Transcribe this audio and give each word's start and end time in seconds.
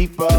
deeper 0.00 0.29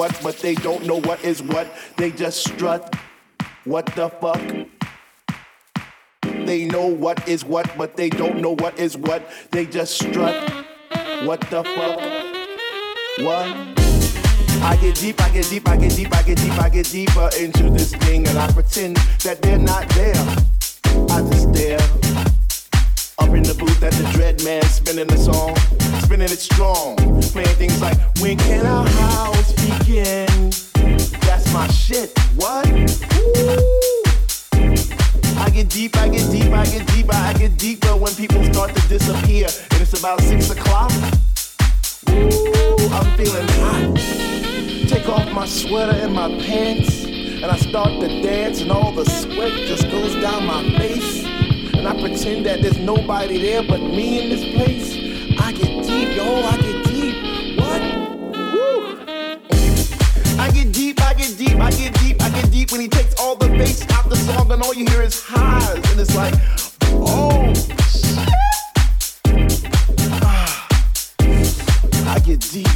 what 0.00 0.18
but 0.22 0.38
they 0.38 0.54
don't 0.54 0.86
know 0.86 0.98
what 1.02 1.22
is 1.22 1.42
what. 1.42 1.70
They 1.98 2.10
just 2.10 2.48
strut 2.48 2.96
what 3.64 3.84
the 3.94 4.08
fuck? 4.08 4.40
They 6.46 6.64
know 6.64 6.86
what 6.86 7.28
is 7.28 7.44
what, 7.44 7.70
but 7.76 7.98
they 7.98 8.08
don't 8.08 8.40
know 8.40 8.56
what 8.56 8.78
is 8.78 8.96
what. 8.96 9.22
They 9.50 9.66
just 9.66 9.98
strut. 9.98 10.50
What 11.24 11.42
the 11.50 11.62
fuck? 11.62 12.00
What? 13.26 13.46
I 14.64 14.78
get 14.80 14.96
deep, 14.96 15.20
I 15.20 15.28
get 15.28 15.50
deep, 15.50 15.68
I 15.68 15.76
get 15.76 15.94
deep, 15.94 16.16
I 16.16 16.22
get 16.22 16.38
deep, 16.38 16.58
I 16.58 16.68
get 16.70 16.86
deeper 16.90 17.28
into 17.38 17.68
this 17.68 17.94
thing, 17.96 18.26
and 18.26 18.38
I 18.38 18.50
pretend 18.52 18.96
that 19.22 19.42
they're 19.42 19.58
not 19.58 19.86
there. 19.90 20.16
I 21.10 21.20
just 21.28 21.52
stare. 21.52 21.78
Up 23.18 23.34
in 23.36 23.42
the 23.42 23.54
booth 23.58 23.82
at 23.82 23.92
the 23.92 24.10
dread 24.14 24.42
man 24.44 24.62
spinning 24.62 25.08
the 25.08 25.18
song, 25.18 25.54
spinning 26.10 26.32
it 26.32 26.40
strong, 26.40 26.96
playing 27.30 27.54
things 27.54 27.80
like 27.80 27.96
When 28.18 28.36
can 28.36 28.66
our 28.66 28.84
house 28.84 29.52
begin? 29.52 30.50
That's 31.20 31.52
my 31.52 31.68
shit. 31.68 32.18
What? 32.34 32.66
I 35.38 35.50
get 35.50 35.68
deep, 35.68 35.96
I 35.96 36.08
get 36.08 36.28
deep, 36.32 36.52
I 36.52 36.64
get 36.64 36.84
deeper, 36.88 37.14
I 37.14 37.32
get 37.34 37.56
deeper 37.56 37.94
when 37.94 38.12
people 38.16 38.42
start 38.52 38.74
to 38.74 38.88
disappear. 38.88 39.46
And 39.70 39.80
it's 39.80 39.96
about 39.96 40.20
six 40.22 40.50
o'clock. 40.50 40.90
Ooh, 42.08 42.88
I'm 42.90 43.16
feeling 43.16 43.46
hot. 43.62 43.96
Take 44.88 45.08
off 45.08 45.32
my 45.32 45.46
sweater 45.46 45.92
and 45.92 46.12
my 46.12 46.26
pants. 46.40 47.04
And 47.04 47.44
I 47.44 47.56
start 47.56 48.00
to 48.00 48.20
dance, 48.20 48.60
and 48.60 48.72
all 48.72 48.90
the 48.92 49.04
sweat 49.04 49.52
just 49.68 49.88
goes 49.92 50.16
down 50.16 50.44
my 50.44 50.76
face. 50.76 51.24
And 51.72 51.86
I 51.86 51.92
pretend 52.00 52.46
that 52.46 52.62
there's 52.62 52.78
nobody 52.78 53.40
there 53.40 53.62
but 53.62 53.78
me 53.78 54.24
in 54.24 54.28
this 54.28 54.56
place. 54.56 54.98
I 55.38 55.52
get 55.52 55.79
deep, 56.00 56.16
yo, 56.16 56.42
I 56.42 56.56
get 56.56 56.84
deep. 56.84 57.58
What? 57.60 57.82
Woo! 58.54 58.96
I 60.38 60.50
get 60.50 60.72
deep, 60.72 61.00
I 61.02 61.14
get 61.14 61.36
deep, 61.36 61.56
I 61.58 61.70
get 61.70 61.92
deep, 62.00 62.22
I 62.22 62.30
get 62.30 62.50
deep 62.50 62.72
when 62.72 62.80
he 62.80 62.88
takes 62.88 63.14
all 63.20 63.36
the 63.36 63.48
bass 63.48 63.82
out 63.90 64.08
the 64.08 64.16
song 64.16 64.50
and 64.50 64.62
all 64.62 64.72
you 64.72 64.86
hear 64.86 65.02
is 65.02 65.22
highs 65.22 65.90
and 65.90 66.00
it's 66.00 66.16
like, 66.16 66.34
oh 66.84 67.52
shit. 67.92 68.28
Ah. 70.22 70.68
I 72.14 72.18
get 72.20 72.40
deep. 72.40 72.68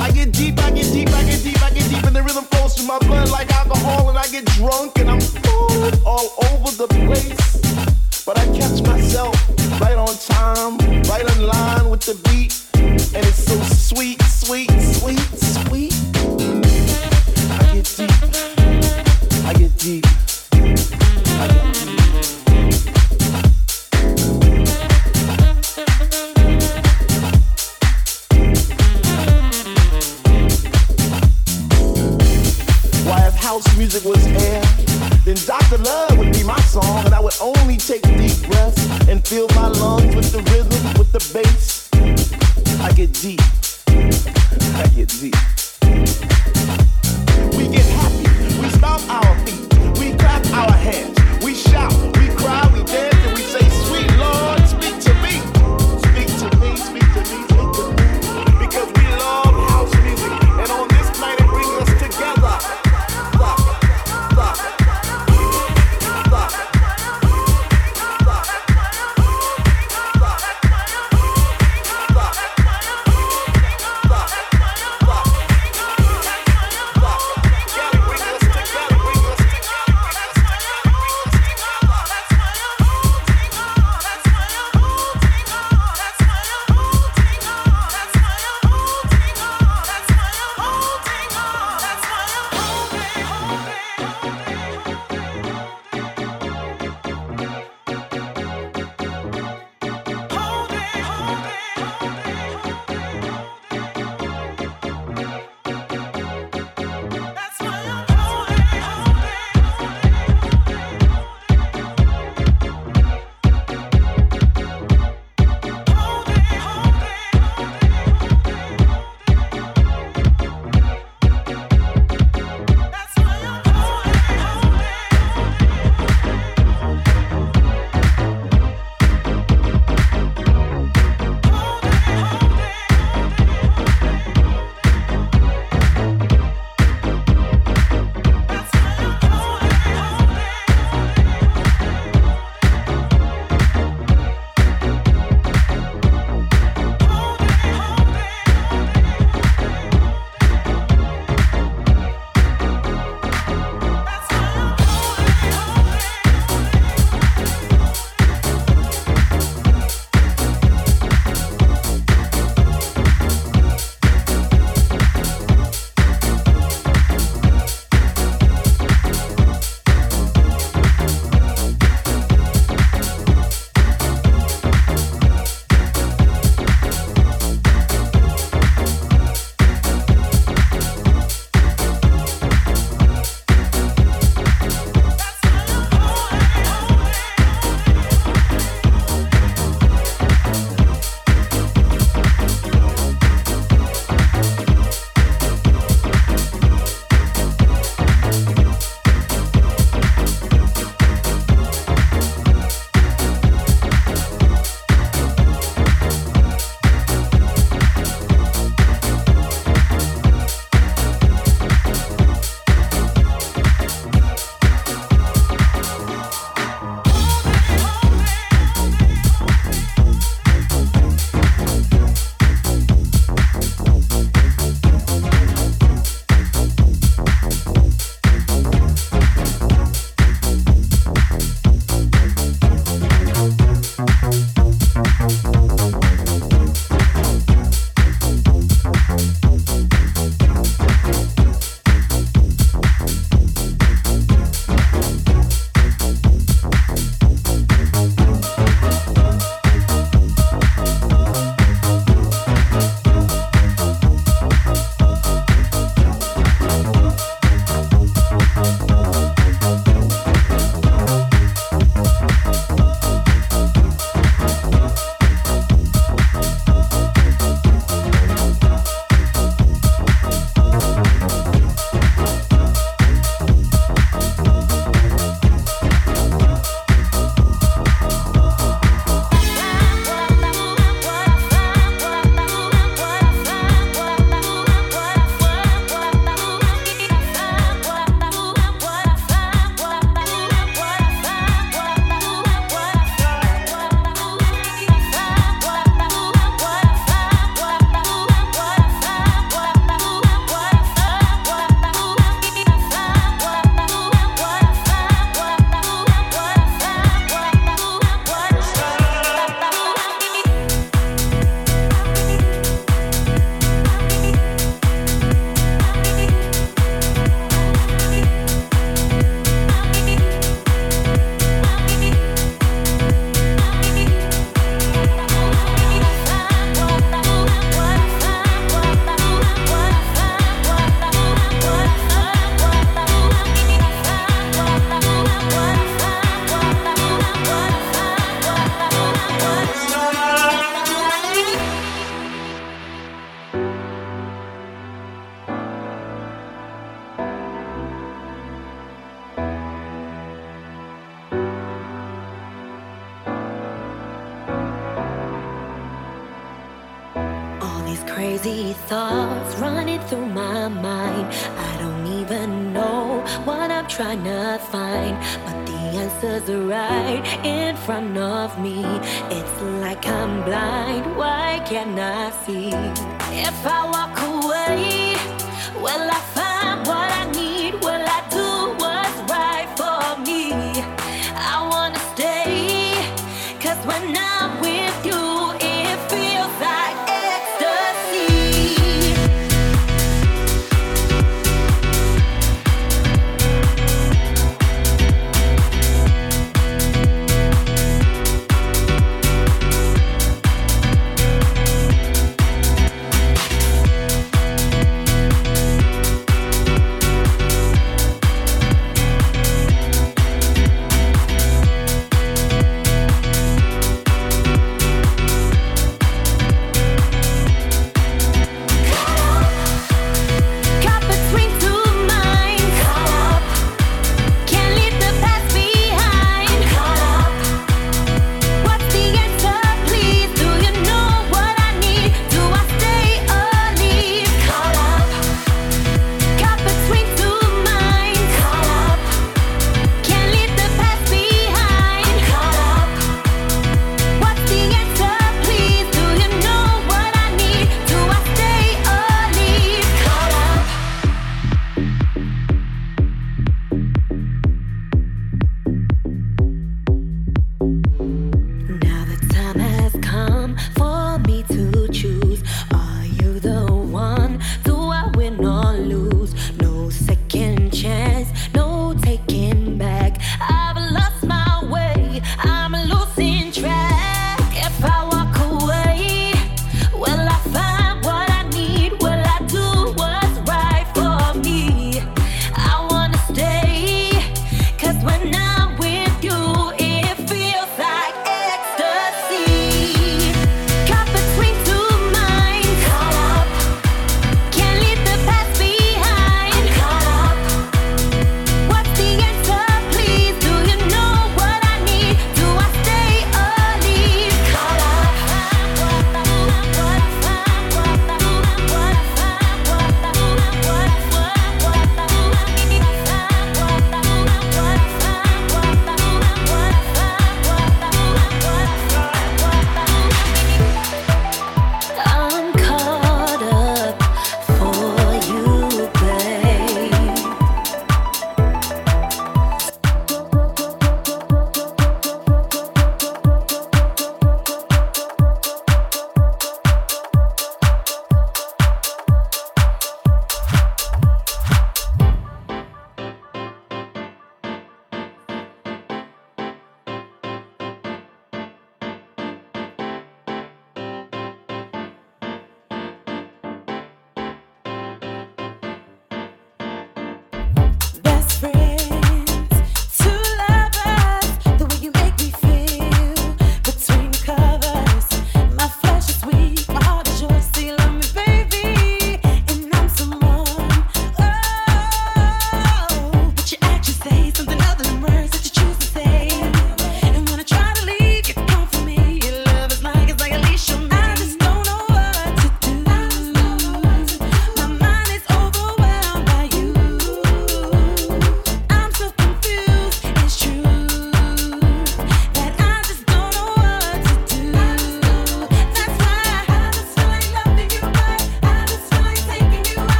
I 0.00 0.12
get 0.12 0.32
deep, 0.32 0.58
I 0.58 0.70
get 0.70 0.92
deep, 0.92 1.10
I 1.10 1.24
get 1.24 1.42
deep, 1.42 1.62
I 1.62 1.70
get 1.70 1.88
deep, 1.90 2.04
and 2.04 2.14
the 2.14 2.22
rhythm 2.22 2.44
flows 2.44 2.76
through 2.76 2.86
my 2.86 2.98
blood 3.00 3.30
like 3.30 3.50
alcohol, 3.52 4.08
and 4.10 4.18
I 4.18 4.26
get 4.28 4.44
drunk 4.44 4.98
and 4.98 5.10
I'm 5.10 5.20
falling 5.20 6.00
all 6.06 6.30
over 6.52 6.70
the 6.76 6.86
place. 7.06 7.97
But 8.28 8.38
I 8.40 8.44
catch 8.48 8.82
myself 8.82 9.34
right 9.80 9.96
on 9.96 10.14
time, 10.18 10.76
right 11.08 11.24
in 11.34 11.46
line 11.46 11.88
with 11.88 12.02
the 12.02 12.14
beat, 12.28 12.62
and 12.76 13.24
it's 13.24 13.44
so 13.44 13.56
sweet, 13.62 14.20
sweet, 14.24 14.70
sweet, 14.70 15.18
sweet. 15.32 15.94
I 17.56 17.72
get 17.72 17.86
deep. 17.96 18.10
I 19.46 19.54
get 19.54 19.78
deep. 19.78 20.04
I 21.40 21.48
get 21.48 21.72
deep. 21.72 22.04
House 33.38 33.78
music 33.78 34.04
was 34.04 34.26
air, 34.26 34.62
then 35.24 35.36
Dr. 35.46 35.78
Love 35.78 36.07
my 36.48 36.58
song, 36.60 37.04
and 37.04 37.14
I 37.14 37.20
would 37.20 37.36
only 37.42 37.76
take 37.76 38.00
deep 38.00 38.40
breaths 38.48 38.82
and 39.06 39.22
fill 39.26 39.48
my 39.54 39.68
lungs 39.68 40.16
with 40.16 40.32
the 40.32 40.37